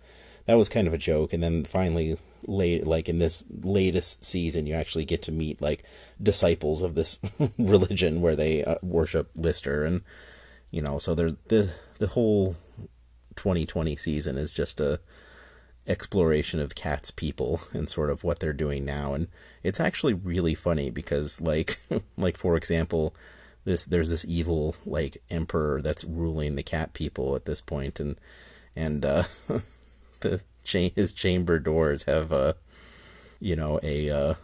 that 0.47 0.55
was 0.55 0.71
kind 0.71 0.89
of 0.89 0.95
a 0.95 0.99
joke. 0.99 1.35
And 1.35 1.43
then 1.43 1.65
finally 1.65 2.17
late 2.47 2.87
like 2.87 3.09
in 3.09 3.19
this 3.19 3.45
latest 3.63 4.25
season 4.25 4.67
you 4.67 4.75
actually 4.75 5.05
get 5.05 5.23
to 5.23 5.33
meet 5.33 5.63
like 5.63 5.83
disciples 6.23 6.83
of 6.83 6.95
this 6.95 7.19
religion 7.59 8.21
where 8.21 8.37
they 8.37 8.65
uh, 8.65 8.77
worship 8.83 9.31
Lister. 9.37 9.85
And 9.85 10.01
you 10.71 10.81
know 10.81 10.99
so 10.99 11.15
there's 11.15 11.35
the 11.49 11.75
the 11.99 12.09
whole 12.09 12.57
2020 13.37 13.97
season 13.97 14.39
is 14.39 14.55
just 14.55 14.81
a 14.81 15.01
exploration 15.87 16.61
of 16.61 16.75
cats 16.75 17.11
people 17.11 17.61
and 17.73 17.89
sort 17.89 18.11
of 18.11 18.25
what 18.25 18.41
they're 18.41 18.53
doing 18.53 18.85
now. 18.85 19.15
And 19.15 19.29
it's 19.63 19.81
actually 19.81 20.15
really 20.15 20.55
funny 20.55 20.91
because 20.91 21.41
like 21.41 21.79
like 22.17 22.37
for 22.37 22.57
example 22.57 23.15
this 23.65 23.85
there's 23.85 24.11
this 24.11 24.27
evil 24.27 24.77
like 24.85 25.23
emperor 25.31 25.81
that's 25.81 26.05
ruling 26.05 26.55
the 26.55 26.63
cat 26.63 26.93
people 26.93 27.35
at 27.35 27.47
this 27.47 27.63
point 27.63 27.99
and 27.99 28.17
and 28.77 29.05
uh 29.07 29.23
the 30.21 30.41
cha- 30.65 30.91
his 30.95 31.15
chamber 31.15 31.59
doors 31.59 32.05
have 32.05 32.31
uh 32.31 32.53
you 33.41 33.57
know 33.57 33.81
a 33.83 34.11
uh 34.11 34.35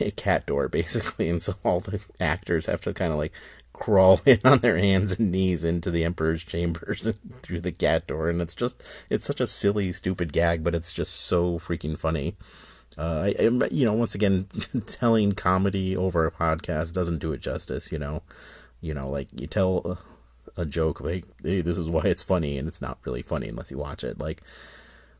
a 0.00 0.10
cat 0.12 0.46
door 0.46 0.68
basically. 0.68 1.28
And 1.28 1.42
so 1.42 1.54
all 1.64 1.80
the 1.80 2.04
actors 2.20 2.66
have 2.66 2.80
to 2.82 2.94
kind 2.94 3.12
of 3.12 3.18
like 3.18 3.32
crawl 3.72 4.20
in 4.26 4.38
on 4.44 4.58
their 4.58 4.78
hands 4.78 5.18
and 5.18 5.32
knees 5.32 5.64
into 5.64 5.90
the 5.90 6.04
emperor's 6.04 6.44
chambers 6.44 7.06
and 7.06 7.18
through 7.42 7.60
the 7.60 7.72
cat 7.72 8.06
door 8.06 8.28
and 8.28 8.40
it's 8.40 8.54
just 8.54 8.82
it's 9.10 9.26
such 9.26 9.40
a 9.40 9.46
silly 9.46 9.92
stupid 9.92 10.32
gag 10.32 10.62
but 10.62 10.74
it's 10.74 10.92
just 10.92 11.14
so 11.20 11.58
freaking 11.58 11.98
funny. 11.98 12.36
Uh, 12.98 13.30
I, 13.38 13.68
you 13.70 13.86
know 13.86 13.94
once 13.94 14.14
again 14.14 14.46
telling 14.86 15.32
comedy 15.32 15.96
over 15.96 16.26
a 16.26 16.30
podcast 16.30 16.92
doesn't 16.92 17.18
do 17.20 17.32
it 17.32 17.40
justice 17.40 17.90
you 17.90 17.98
know. 17.98 18.22
You 18.80 18.94
know 18.94 19.08
like 19.08 19.28
you 19.38 19.46
tell 19.46 19.98
a, 20.56 20.62
a 20.62 20.66
joke 20.66 21.00
like 21.00 21.24
hey 21.42 21.60
this 21.60 21.78
is 21.78 21.88
why 21.88 22.02
it's 22.04 22.22
funny 22.22 22.58
and 22.58 22.68
it's 22.68 22.82
not 22.82 22.98
really 23.04 23.22
funny 23.22 23.48
unless 23.48 23.70
you 23.70 23.78
watch 23.78 24.04
it. 24.04 24.18
Like 24.18 24.42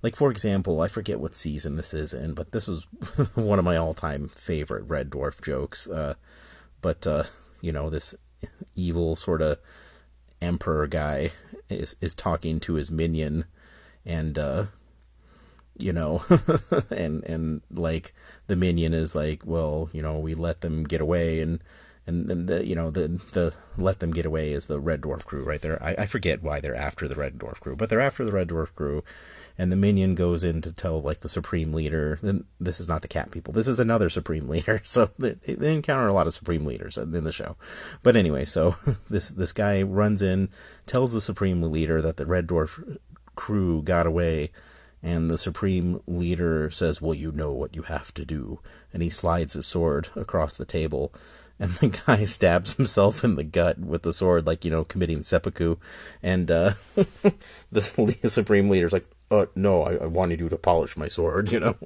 like 0.03 0.17
for 0.17 0.33
example 0.33 0.81
i 0.81 0.89
forget 0.89 1.21
what 1.21 1.37
season 1.37 1.77
this 1.77 1.95
is 1.95 2.13
in 2.13 2.35
but 2.35 2.51
this 2.51 2.69
is 2.69 2.89
one 3.37 3.61
of 3.61 3.65
my 3.65 3.77
all-time 3.77 4.29
favorite 4.29 4.85
red 4.87 5.11
dwarf 5.11 5.41
jokes. 5.41 5.89
Uh, 5.89 6.15
but 6.83 7.07
uh, 7.07 7.23
you 7.63 7.73
know 7.73 7.89
this 7.89 8.15
evil 8.75 9.17
sort 9.17 9.43
of 9.43 9.59
emperor 10.41 10.87
guy 10.87 11.31
is 11.69 11.97
is 12.01 12.15
talking 12.15 12.59
to 12.61 12.75
his 12.75 12.91
minion 12.91 13.45
and 14.05 14.37
uh 14.39 14.65
you 15.79 15.93
know 15.93 16.23
and 16.91 17.25
and 17.25 17.63
like 17.71 18.13
the 18.49 18.57
minion 18.57 18.93
is 18.93 19.15
like 19.15 19.43
well 19.47 19.89
you 19.93 20.03
know 20.03 20.19
we 20.19 20.35
let 20.35 20.61
them 20.61 20.85
get 20.85 21.01
away 21.01 21.41
and 21.41 21.63
and 22.07 22.29
then 22.29 22.47
the 22.47 22.67
you 22.67 22.75
know 22.75 22.91
the 22.91 23.09
the 23.33 23.55
let 23.77 24.01
them 24.01 24.13
get 24.13 24.27
away 24.27 24.53
is 24.53 24.67
the 24.67 24.81
red 24.81 25.01
dwarf 25.01 25.25
crew 25.25 25.45
right 25.45 25.61
there. 25.61 25.83
I, 25.83 25.95
I 25.99 26.07
forget 26.07 26.43
why 26.43 26.61
they're 26.61 26.75
after 26.75 27.07
the 27.07 27.15
red 27.15 27.39
dwarf 27.39 27.61
crew 27.61 27.77
but 27.77 27.89
they're 27.89 28.01
after 28.01 28.25
the 28.25 28.33
red 28.33 28.49
dwarf 28.49 28.75
crew 28.75 29.05
and 29.57 29.71
the 29.71 29.77
minion 29.77 30.15
goes 30.15 30.43
in 30.43 30.61
to 30.63 30.73
tell 30.73 31.01
like 31.01 31.21
the 31.21 31.29
supreme 31.29 31.73
leader 31.73 32.19
this 32.59 32.81
is 32.81 32.89
not 32.89 33.03
the 33.03 33.09
cat 33.09 33.31
people 33.31 33.53
this 33.53 33.69
is 33.69 33.79
another 33.79 34.09
supreme 34.09 34.49
leader 34.49 34.81
so 34.85 35.11
they, 35.19 35.33
they 35.47 35.73
encounter 35.73 36.07
a 36.07 36.13
lot 36.13 36.27
of 36.27 36.35
supreme 36.35 36.65
leaders 36.65 36.99
in 36.99 37.13
the 37.13 37.33
show. 37.33 37.57
But 38.03 38.17
anyway 38.17 38.45
so 38.45 38.75
this 39.11 39.31
this 39.31 39.53
guy 39.53 39.83
runs 39.83 40.23
in 40.23 40.49
tells 40.87 41.13
the 41.13 41.21
supreme 41.21 41.63
leader 41.63 42.03
that 42.03 42.17
the 42.17 42.27
red 42.27 42.47
dwarf 42.47 42.99
crew 43.35 43.83
got 43.83 44.07
away 44.07 44.51
and 45.03 45.31
the 45.31 45.39
supreme 45.39 46.01
leader 46.07 46.71
says 46.71 47.01
well 47.01 47.15
you 47.15 47.33
know 47.33 47.53
what 47.53 47.75
you 47.75 47.83
have 47.83 48.13
to 48.15 48.25
do 48.25 48.61
and 48.93 49.03
he 49.03 49.11
slides 49.11 49.55
his 49.55 49.67
sword 49.67 50.09
across 50.15 50.57
the 50.57 50.65
table 50.65 51.13
and 51.63 51.71
the 51.75 51.89
guy 51.89 52.25
stabs 52.25 52.75
himself 52.75 53.23
in 53.23 53.37
the 53.37 53.45
gut 53.45 53.79
with 53.79 54.03
the 54.03 54.13
sword, 54.13 54.47
like 54.47 54.65
you 54.65 54.71
know, 54.71 54.85
committing 54.85 55.23
seppuku. 55.23 55.77
And 56.23 56.51
uh, 56.51 56.73
the 57.71 57.81
supreme 58.27 58.69
leader's 58.69 58.93
like, 58.93 59.07
uh, 59.31 59.47
"No, 59.55 59.85
I, 59.85 59.95
I 59.95 60.07
wanted 60.07 60.41
you 60.41 60.49
to 60.49 60.59
polish 60.59 60.97
my 60.97 61.07
sword," 61.07 61.53
you 61.53 61.61
know. 61.61 61.77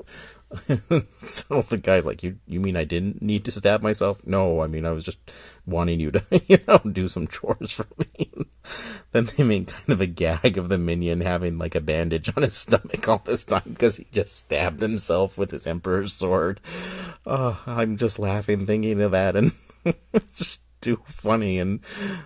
so 1.22 1.62
the 1.62 1.78
guy's 1.80 2.06
like, 2.06 2.22
"You 2.22 2.38
you 2.46 2.58
mean 2.58 2.76
I 2.76 2.84
didn't 2.84 3.20
need 3.20 3.44
to 3.44 3.50
stab 3.50 3.82
myself? 3.82 4.26
No, 4.26 4.62
I 4.62 4.66
mean 4.66 4.86
I 4.86 4.92
was 4.92 5.04
just 5.04 5.18
wanting 5.66 6.00
you 6.00 6.10
to, 6.10 6.42
you 6.48 6.58
know, 6.66 6.78
do 6.78 7.06
some 7.06 7.26
chores 7.26 7.70
for 7.70 7.86
me." 7.98 8.30
then 9.12 9.28
they 9.36 9.44
make 9.44 9.68
kind 9.68 9.90
of 9.90 10.00
a 10.00 10.06
gag 10.06 10.58
of 10.58 10.68
the 10.68 10.78
minion 10.78 11.20
having 11.20 11.58
like 11.58 11.74
a 11.74 11.80
bandage 11.80 12.32
on 12.36 12.42
his 12.42 12.56
stomach 12.56 13.08
all 13.08 13.22
this 13.24 13.44
time 13.44 13.62
because 13.66 13.96
he 13.96 14.06
just 14.10 14.36
stabbed 14.36 14.80
himself 14.80 15.38
with 15.38 15.50
his 15.50 15.66
emperor's 15.66 16.14
sword. 16.14 16.60
Oh, 17.26 17.62
I'm 17.66 17.96
just 17.96 18.18
laughing 18.18 18.66
thinking 18.66 19.00
of 19.00 19.12
that, 19.12 19.36
and 19.36 19.52
it's 20.14 20.38
just 20.38 20.62
too 20.80 21.00
funny 21.06 21.58
and 21.58 21.80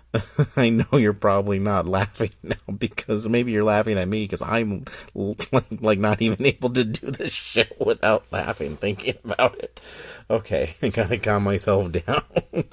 I 0.57 0.71
know 0.71 0.85
you're 0.93 1.13
probably 1.13 1.59
not 1.59 1.87
laughing 1.87 2.33
now 2.43 2.75
because 2.79 3.29
maybe 3.29 3.53
you're 3.53 3.65
laughing 3.65 3.99
at 3.99 4.09
me 4.09 4.25
because 4.25 4.43
I'm 4.43 4.85
like, 5.15 5.81
like 5.81 5.99
not 5.99 6.21
even 6.21 6.45
able 6.45 6.71
to 6.71 6.85
do 6.85 7.11
this 7.11 7.33
shit 7.33 7.77
without 7.81 8.25
laughing 8.33 8.77
thinking 8.77 9.15
about 9.25 9.59
it. 9.59 9.81
Okay, 10.29 10.75
I 10.83 10.89
gotta 10.89 11.19
calm 11.19 11.45
myself 11.45 11.93
down. 11.93 12.65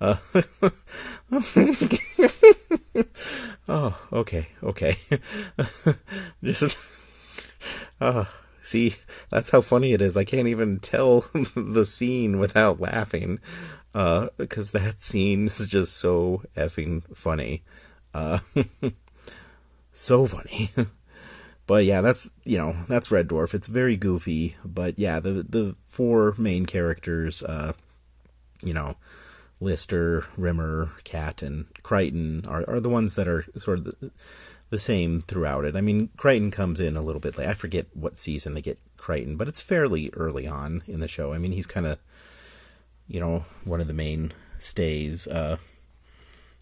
Uh, 0.00 0.16
oh, 3.68 3.98
okay, 4.12 4.48
okay. 4.62 4.94
Just, 6.42 6.78
oh, 8.00 8.26
see, 8.62 8.94
that's 9.28 9.50
how 9.50 9.60
funny 9.60 9.92
it 9.92 10.00
is. 10.00 10.16
I 10.16 10.24
can't 10.24 10.48
even 10.48 10.78
tell 10.78 11.26
the 11.54 11.84
scene 11.84 12.38
without 12.38 12.80
laughing 12.80 13.40
uh, 13.94 14.28
because 14.36 14.70
that 14.72 15.02
scene 15.02 15.46
is 15.46 15.66
just 15.66 15.96
so 15.96 16.42
effing 16.56 17.02
funny. 17.16 17.62
Uh, 18.14 18.38
so 19.92 20.26
funny. 20.26 20.70
but 21.66 21.84
yeah, 21.84 22.00
that's 22.00 22.30
you 22.44 22.58
know 22.58 22.74
that's 22.88 23.10
Red 23.10 23.28
Dwarf. 23.28 23.54
It's 23.54 23.68
very 23.68 23.96
goofy, 23.96 24.56
but 24.64 24.98
yeah, 24.98 25.20
the 25.20 25.44
the 25.48 25.76
four 25.86 26.34
main 26.38 26.66
characters, 26.66 27.42
uh, 27.42 27.72
you 28.62 28.74
know, 28.74 28.96
Lister, 29.60 30.26
Rimmer, 30.36 30.90
Cat, 31.04 31.42
and 31.42 31.66
Kryten 31.82 32.46
are 32.48 32.68
are 32.68 32.80
the 32.80 32.88
ones 32.88 33.14
that 33.14 33.28
are 33.28 33.44
sort 33.56 33.78
of 33.78 33.84
the, 33.84 34.10
the 34.70 34.78
same 34.78 35.20
throughout 35.20 35.64
it. 35.64 35.76
I 35.76 35.80
mean, 35.80 36.08
Kryten 36.16 36.52
comes 36.52 36.80
in 36.80 36.96
a 36.96 37.02
little 37.02 37.20
bit 37.20 37.36
late. 37.36 37.48
I 37.48 37.54
forget 37.54 37.86
what 37.94 38.18
season 38.18 38.54
they 38.54 38.62
get 38.62 38.78
Kryten, 38.96 39.36
but 39.36 39.48
it's 39.48 39.60
fairly 39.60 40.10
early 40.14 40.46
on 40.46 40.82
in 40.86 41.00
the 41.00 41.08
show. 41.08 41.32
I 41.32 41.38
mean, 41.38 41.52
he's 41.52 41.66
kind 41.66 41.86
of 41.86 41.98
you 43.10 43.18
know, 43.18 43.44
one 43.64 43.80
of 43.80 43.88
the 43.88 43.92
main 43.92 44.32
stays 44.60 45.26
uh, 45.26 45.56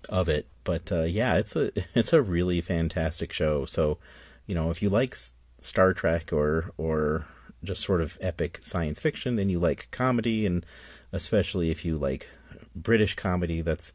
of 0.09 0.29
it. 0.29 0.47
But 0.65 0.91
uh, 0.91 1.03
yeah, 1.03 1.37
it's 1.37 1.55
a 1.55 1.71
it's 1.95 2.13
a 2.13 2.23
really 2.23 2.61
fantastic 2.61 3.33
show. 3.33 3.67
So, 3.67 3.99
you 4.47 4.55
know, 4.55 4.71
if 4.71 4.83
you 4.83 4.89
like 4.89 5.15
Star 5.61 5.93
Trek 5.93 6.33
or 6.33 6.73
or 6.79 7.27
just 7.63 7.83
sort 7.85 8.01
of 8.01 8.17
epic 8.21 8.61
science 8.63 8.99
fiction, 8.99 9.39
and 9.39 9.51
you 9.51 9.59
like 9.59 9.91
comedy, 9.91 10.47
and 10.47 10.65
especially 11.13 11.71
if 11.71 11.85
you 11.85 11.99
like 11.99 12.29
British 12.75 13.15
comedy, 13.15 13.61
that's 13.61 13.93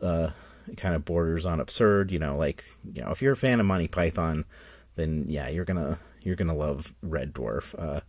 uh, 0.00 0.30
kind 0.76 0.94
of 0.94 1.04
borders 1.04 1.44
on 1.44 1.58
absurd. 1.58 2.12
You 2.12 2.20
know, 2.20 2.36
like 2.36 2.64
you 2.94 3.02
know, 3.02 3.10
if 3.10 3.20
you're 3.20 3.32
a 3.32 3.36
fan 3.36 3.58
of 3.58 3.66
Monty 3.66 3.88
Python, 3.88 4.44
then 4.94 5.24
yeah, 5.26 5.48
you're 5.48 5.64
gonna 5.64 5.98
you're 6.22 6.36
gonna 6.36 6.54
love 6.54 6.94
Red 7.02 7.32
Dwarf. 7.32 7.74
Uh, 7.76 8.02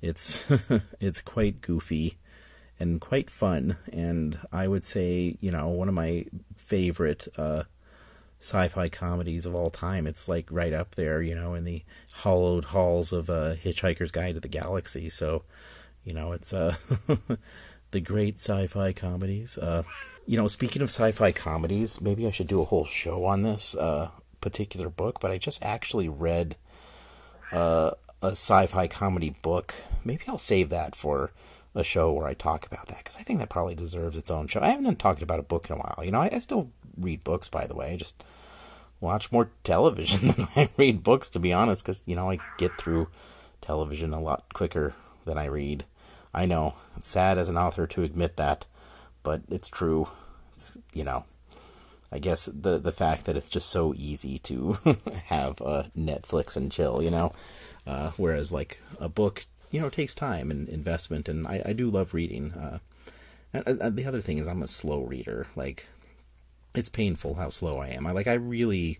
it's 0.00 0.48
it's 1.00 1.20
quite 1.20 1.60
goofy 1.60 2.16
and 2.80 3.00
quite 3.00 3.30
fun. 3.30 3.76
And 3.92 4.38
I 4.50 4.66
would 4.66 4.84
say, 4.84 5.36
you 5.40 5.52
know, 5.52 5.68
one 5.68 5.88
of 5.88 5.94
my 5.94 6.24
favorite 6.56 7.28
uh, 7.36 7.64
sci-fi 8.40 8.88
comedies 8.88 9.44
of 9.44 9.54
all 9.54 9.70
time. 9.70 10.06
It's 10.06 10.28
like 10.28 10.46
right 10.50 10.72
up 10.72 10.94
there, 10.94 11.20
you 11.20 11.34
know, 11.34 11.54
in 11.54 11.64
the 11.64 11.82
hollowed 12.14 12.66
halls 12.66 13.12
of 13.12 13.28
uh, 13.28 13.54
Hitchhiker's 13.54 14.10
Guide 14.10 14.34
to 14.34 14.40
the 14.40 14.48
Galaxy. 14.48 15.10
So, 15.10 15.42
you 16.04 16.14
know, 16.14 16.32
it's 16.32 16.54
uh, 16.54 16.74
the 17.90 18.00
great 18.00 18.36
sci-fi 18.36 18.92
comedies. 18.94 19.58
Uh, 19.58 19.82
you 20.26 20.38
know, 20.38 20.48
speaking 20.48 20.80
of 20.80 20.88
sci-fi 20.88 21.32
comedies, 21.32 22.00
maybe 22.00 22.26
I 22.26 22.30
should 22.30 22.48
do 22.48 22.62
a 22.62 22.64
whole 22.64 22.86
show 22.86 23.26
on 23.26 23.42
this 23.42 23.74
uh, 23.74 24.10
particular 24.40 24.88
book. 24.88 25.18
But 25.20 25.30
I 25.30 25.36
just 25.36 25.62
actually 25.62 26.08
read 26.08 26.56
uh, 27.52 27.90
a 28.22 28.30
sci-fi 28.30 28.86
comedy 28.86 29.36
book. 29.42 29.74
Maybe 30.02 30.22
I'll 30.28 30.38
save 30.38 30.70
that 30.70 30.96
for 30.96 31.30
a 31.74 31.84
show 31.84 32.12
where 32.12 32.26
I 32.26 32.34
talk 32.34 32.66
about 32.66 32.86
that 32.86 32.98
because 32.98 33.16
I 33.16 33.22
think 33.22 33.38
that 33.38 33.48
probably 33.48 33.74
deserves 33.74 34.16
its 34.16 34.30
own 34.30 34.48
show. 34.48 34.60
I 34.60 34.68
haven't 34.70 34.98
talked 34.98 35.22
about 35.22 35.38
a 35.38 35.44
book 35.44 35.70
in 35.70 35.76
a 35.76 35.78
while. 35.78 36.00
You 36.04 36.10
know, 36.10 36.20
I, 36.20 36.30
I 36.32 36.38
still 36.38 36.70
read 36.98 37.22
books, 37.24 37.48
by 37.48 37.66
the 37.66 37.74
way. 37.74 37.92
I 37.92 37.96
just 37.96 38.24
watch 39.00 39.30
more 39.32 39.50
television 39.64 40.28
than 40.28 40.48
I 40.56 40.68
read 40.76 41.02
books, 41.02 41.28
to 41.30 41.38
be 41.38 41.52
honest, 41.52 41.84
because 41.84 42.02
you 42.06 42.16
know 42.16 42.30
I 42.30 42.38
get 42.58 42.76
through 42.78 43.08
television 43.60 44.12
a 44.12 44.20
lot 44.20 44.52
quicker 44.52 44.94
than 45.24 45.38
I 45.38 45.46
read. 45.46 45.84
I 46.34 46.46
know 46.46 46.74
it's 46.96 47.08
sad 47.08 47.38
as 47.38 47.48
an 47.48 47.56
author 47.58 47.86
to 47.88 48.02
admit 48.02 48.36
that, 48.36 48.66
but 49.22 49.42
it's 49.48 49.68
true. 49.68 50.08
It's 50.54 50.76
you 50.92 51.04
know, 51.04 51.24
I 52.10 52.18
guess 52.18 52.46
the 52.46 52.78
the 52.78 52.92
fact 52.92 53.26
that 53.26 53.36
it's 53.36 53.50
just 53.50 53.70
so 53.70 53.94
easy 53.96 54.38
to 54.40 54.78
have 55.26 55.60
a 55.60 55.90
Netflix 55.96 56.56
and 56.56 56.72
chill, 56.72 57.02
you 57.02 57.10
know, 57.10 57.32
uh, 57.86 58.10
whereas 58.16 58.52
like 58.52 58.80
a 58.98 59.08
book 59.08 59.46
you 59.70 59.80
know, 59.80 59.86
it 59.86 59.92
takes 59.92 60.14
time 60.14 60.50
and 60.50 60.68
investment, 60.68 61.28
and 61.28 61.46
I, 61.46 61.62
I 61.66 61.72
do 61.72 61.90
love 61.90 62.14
reading. 62.14 62.52
Uh, 62.52 62.78
And, 63.52 63.96
the 63.96 64.06
other 64.06 64.20
thing 64.20 64.38
is, 64.38 64.46
I'm 64.46 64.62
a 64.62 64.68
slow 64.68 65.02
reader. 65.02 65.48
Like, 65.56 65.88
it's 66.74 66.88
painful 66.88 67.34
how 67.34 67.50
slow 67.50 67.78
I 67.78 67.88
am. 67.88 68.06
I 68.06 68.12
like, 68.12 68.28
I 68.28 68.34
really 68.34 68.98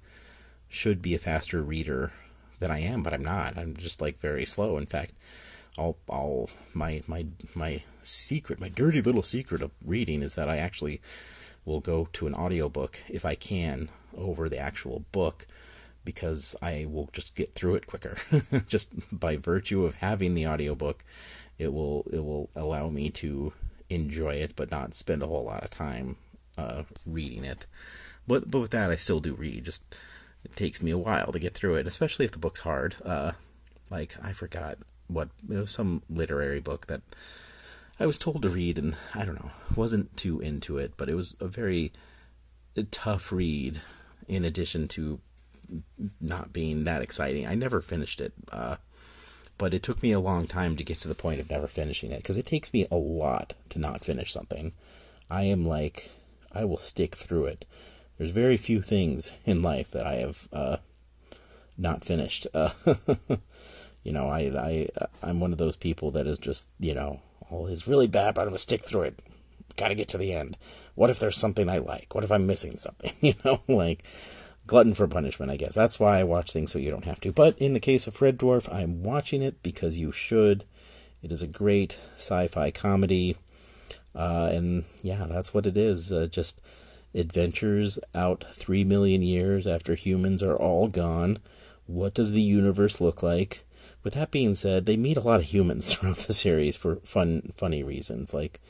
should 0.68 1.00
be 1.00 1.14
a 1.14 1.18
faster 1.18 1.62
reader 1.62 2.12
than 2.58 2.70
I 2.70 2.80
am, 2.80 3.02
but 3.02 3.12
I'm 3.12 3.24
not. 3.24 3.56
I'm 3.56 3.76
just 3.76 4.00
like 4.00 4.18
very 4.18 4.44
slow. 4.44 4.76
In 4.76 4.86
fact, 4.86 5.12
I'll, 5.78 5.96
I'll, 6.08 6.50
my, 6.74 7.02
my, 7.06 7.26
my 7.54 7.82
secret, 8.02 8.60
my 8.60 8.68
dirty 8.68 9.00
little 9.00 9.22
secret 9.22 9.62
of 9.62 9.70
reading 9.84 10.22
is 10.22 10.34
that 10.34 10.48
I 10.48 10.58
actually 10.58 11.00
will 11.64 11.80
go 11.80 12.08
to 12.14 12.26
an 12.26 12.34
audiobook 12.34 13.02
if 13.08 13.24
I 13.24 13.36
can 13.36 13.88
over 14.16 14.48
the 14.48 14.58
actual 14.58 15.04
book 15.12 15.46
because 16.04 16.56
I 16.62 16.86
will 16.88 17.08
just 17.12 17.34
get 17.34 17.54
through 17.54 17.76
it 17.76 17.86
quicker. 17.86 18.16
just 18.66 18.92
by 19.12 19.36
virtue 19.36 19.84
of 19.84 19.94
having 19.94 20.34
the 20.34 20.46
audiobook, 20.46 21.04
it 21.58 21.72
will 21.72 22.06
it 22.12 22.24
will 22.24 22.50
allow 22.56 22.88
me 22.88 23.10
to 23.10 23.52
enjoy 23.88 24.34
it 24.34 24.54
but 24.54 24.70
not 24.70 24.94
spend 24.94 25.22
a 25.22 25.26
whole 25.26 25.44
lot 25.44 25.64
of 25.64 25.70
time 25.70 26.16
uh, 26.56 26.84
reading 27.06 27.44
it. 27.44 27.66
But 28.26 28.50
but 28.50 28.60
with 28.60 28.70
that 28.70 28.90
I 28.90 28.96
still 28.96 29.20
do 29.20 29.34
read. 29.34 29.64
Just 29.64 29.94
it 30.44 30.56
takes 30.56 30.82
me 30.82 30.90
a 30.90 30.98
while 30.98 31.32
to 31.32 31.38
get 31.38 31.54
through 31.54 31.76
it, 31.76 31.86
especially 31.86 32.24
if 32.24 32.32
the 32.32 32.38
book's 32.38 32.60
hard. 32.60 32.96
Uh, 33.04 33.32
like 33.90 34.14
I 34.22 34.32
forgot 34.32 34.78
what 35.08 35.28
it 35.50 35.58
was 35.58 35.70
some 35.70 36.02
literary 36.08 36.60
book 36.60 36.86
that 36.86 37.02
I 37.98 38.06
was 38.06 38.16
told 38.16 38.42
to 38.42 38.48
read 38.48 38.78
and 38.78 38.96
I 39.14 39.24
don't 39.24 39.34
know, 39.34 39.50
wasn't 39.76 40.16
too 40.16 40.40
into 40.40 40.78
it, 40.78 40.94
but 40.96 41.08
it 41.08 41.14
was 41.14 41.36
a 41.40 41.48
very 41.48 41.92
tough 42.90 43.30
read 43.30 43.80
in 44.28 44.44
addition 44.44 44.88
to 44.88 45.20
not 46.20 46.52
being 46.52 46.84
that 46.84 47.02
exciting. 47.02 47.46
I 47.46 47.54
never 47.54 47.80
finished 47.80 48.20
it, 48.20 48.32
uh, 48.52 48.76
but 49.58 49.74
it 49.74 49.82
took 49.82 50.02
me 50.02 50.12
a 50.12 50.20
long 50.20 50.46
time 50.46 50.76
to 50.76 50.84
get 50.84 51.00
to 51.00 51.08
the 51.08 51.14
point 51.14 51.40
of 51.40 51.50
never 51.50 51.66
finishing 51.66 52.10
it 52.10 52.18
because 52.18 52.38
it 52.38 52.46
takes 52.46 52.72
me 52.72 52.86
a 52.90 52.96
lot 52.96 53.54
to 53.70 53.78
not 53.78 54.04
finish 54.04 54.32
something. 54.32 54.72
I 55.30 55.44
am 55.44 55.64
like, 55.64 56.10
I 56.52 56.64
will 56.64 56.78
stick 56.78 57.14
through 57.14 57.46
it. 57.46 57.66
There's 58.18 58.32
very 58.32 58.56
few 58.56 58.82
things 58.82 59.32
in 59.44 59.62
life 59.62 59.90
that 59.92 60.06
I 60.06 60.16
have 60.16 60.48
uh, 60.52 60.76
not 61.78 62.04
finished. 62.04 62.46
Uh, 62.52 62.70
you 64.02 64.12
know, 64.12 64.28
I 64.28 64.40
I 64.40 64.88
I'm 65.22 65.40
one 65.40 65.52
of 65.52 65.58
those 65.58 65.76
people 65.76 66.10
that 66.12 66.26
is 66.26 66.38
just 66.38 66.68
you 66.78 66.94
know, 66.94 67.20
oh, 67.50 67.66
it's 67.66 67.88
really 67.88 68.08
bad, 68.08 68.34
but 68.34 68.42
I'm 68.42 68.48
gonna 68.48 68.58
stick 68.58 68.82
through 68.82 69.02
it. 69.02 69.22
Got 69.76 69.88
to 69.88 69.94
get 69.94 70.08
to 70.08 70.18
the 70.18 70.32
end. 70.32 70.58
What 70.94 71.10
if 71.10 71.18
there's 71.18 71.36
something 71.36 71.68
I 71.70 71.78
like? 71.78 72.14
What 72.14 72.24
if 72.24 72.32
I'm 72.32 72.46
missing 72.46 72.76
something? 72.76 73.12
You 73.20 73.34
know, 73.44 73.60
like 73.68 74.04
glutton 74.66 74.94
for 74.94 75.06
punishment, 75.08 75.50
I 75.50 75.56
guess. 75.56 75.74
That's 75.74 75.98
why 75.98 76.18
I 76.18 76.24
watch 76.24 76.52
things 76.52 76.72
so 76.72 76.78
you 76.78 76.90
don't 76.90 77.04
have 77.04 77.20
to. 77.20 77.32
But 77.32 77.58
in 77.58 77.74
the 77.74 77.80
case 77.80 78.06
of 78.06 78.20
Red 78.20 78.38
Dwarf, 78.38 78.72
I'm 78.72 79.02
watching 79.02 79.42
it 79.42 79.62
because 79.62 79.98
you 79.98 80.12
should. 80.12 80.64
It 81.22 81.32
is 81.32 81.42
a 81.42 81.48
great 81.48 81.98
sci 82.16 82.48
fi 82.48 82.70
comedy. 82.70 83.36
Uh, 84.14 84.50
and 84.52 84.84
yeah, 85.02 85.26
that's 85.28 85.54
what 85.54 85.66
it 85.66 85.76
is. 85.76 86.12
Uh, 86.12 86.26
just 86.30 86.60
adventures 87.14 87.98
out 88.14 88.44
three 88.52 88.84
million 88.84 89.22
years 89.22 89.66
after 89.66 89.94
humans 89.94 90.42
are 90.42 90.56
all 90.56 90.88
gone. 90.88 91.38
What 91.86 92.14
does 92.14 92.32
the 92.32 92.42
universe 92.42 93.00
look 93.00 93.22
like? 93.22 93.64
With 94.02 94.14
that 94.14 94.30
being 94.30 94.54
said, 94.54 94.86
they 94.86 94.96
meet 94.96 95.16
a 95.16 95.22
lot 95.22 95.40
of 95.40 95.46
humans 95.46 95.92
throughout 95.92 96.18
the 96.18 96.32
series 96.32 96.76
for 96.76 96.96
fun, 96.96 97.52
funny 97.56 97.82
reasons. 97.82 98.32
Like, 98.32 98.60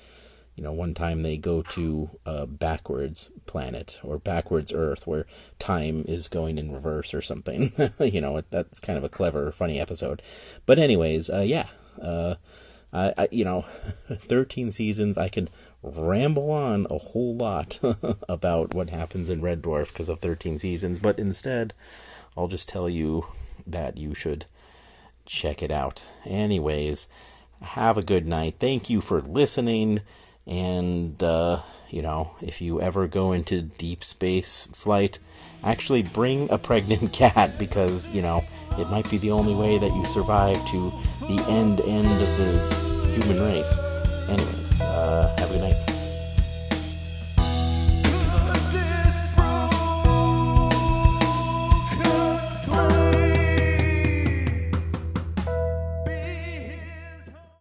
you 0.60 0.64
know, 0.64 0.72
one 0.72 0.92
time 0.92 1.22
they 1.22 1.38
go 1.38 1.62
to 1.62 2.10
a 2.26 2.46
backwards 2.46 3.30
planet 3.46 3.98
or 4.04 4.18
backwards 4.18 4.74
Earth 4.74 5.06
where 5.06 5.24
time 5.58 6.04
is 6.06 6.28
going 6.28 6.58
in 6.58 6.70
reverse 6.70 7.14
or 7.14 7.22
something. 7.22 7.72
you 7.98 8.20
know, 8.20 8.42
that's 8.50 8.78
kind 8.78 8.98
of 8.98 9.02
a 9.04 9.08
clever, 9.08 9.52
funny 9.52 9.80
episode. 9.80 10.20
But 10.66 10.78
anyways, 10.78 11.30
uh, 11.30 11.40
yeah, 11.46 11.68
uh, 11.98 12.34
I, 12.92 13.14
I, 13.16 13.28
you 13.30 13.42
know, 13.42 13.62
13 13.62 14.70
seasons, 14.70 15.16
I 15.16 15.30
could 15.30 15.48
ramble 15.82 16.50
on 16.50 16.86
a 16.90 16.98
whole 16.98 17.34
lot 17.34 17.78
about 18.28 18.74
what 18.74 18.90
happens 18.90 19.30
in 19.30 19.40
Red 19.40 19.62
Dwarf 19.62 19.94
because 19.94 20.10
of 20.10 20.18
13 20.18 20.58
seasons, 20.58 20.98
but 20.98 21.18
instead, 21.18 21.72
I'll 22.36 22.48
just 22.48 22.68
tell 22.68 22.86
you 22.86 23.24
that 23.66 23.96
you 23.96 24.14
should 24.14 24.44
check 25.24 25.62
it 25.62 25.70
out. 25.70 26.04
Anyways, 26.26 27.08
have 27.62 27.96
a 27.96 28.02
good 28.02 28.26
night. 28.26 28.56
Thank 28.58 28.90
you 28.90 29.00
for 29.00 29.22
listening. 29.22 30.02
And, 30.46 31.22
uh, 31.22 31.60
you 31.90 32.02
know, 32.02 32.32
if 32.40 32.60
you 32.60 32.80
ever 32.80 33.06
go 33.06 33.32
into 33.32 33.62
deep 33.62 34.04
space 34.04 34.68
flight, 34.72 35.18
actually 35.62 36.02
bring 36.02 36.50
a 36.50 36.58
pregnant 36.58 37.12
cat 37.12 37.58
because, 37.58 38.10
you 38.10 38.22
know, 38.22 38.42
it 38.78 38.88
might 38.90 39.08
be 39.10 39.18
the 39.18 39.30
only 39.30 39.54
way 39.54 39.78
that 39.78 39.92
you 39.94 40.04
survive 40.04 40.64
to 40.68 40.90
the 41.22 41.44
end 41.48 41.80
end 41.80 42.06
of 42.06 42.38
the 42.38 43.10
human 43.14 43.42
race. 43.42 43.78
Anyways, 44.28 44.80
uh, 44.80 45.34
have 45.38 45.50
a 45.50 45.54
good 45.54 45.62
night. 45.62 45.89